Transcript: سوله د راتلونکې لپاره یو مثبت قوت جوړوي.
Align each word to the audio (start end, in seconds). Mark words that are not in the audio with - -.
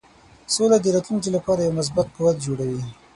سوله 0.53 0.77
د 0.81 0.85
راتلونکې 0.95 1.29
لپاره 1.37 1.59
یو 1.65 1.77
مثبت 1.79 2.07
قوت 2.15 2.37
جوړوي. 2.45 2.83